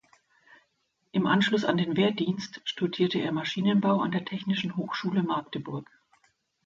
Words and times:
Im 1.11 1.27
Anschluss 1.27 1.63
an 1.63 1.77
den 1.77 1.95
Wehrdienst 1.95 2.59
studierte 2.65 3.19
er 3.19 3.31
Maschinenbau 3.31 3.99
an 4.01 4.09
der 4.09 4.25
Technischen 4.25 4.75
Hochschule 4.75 5.21
Magdeburg. 5.21 5.87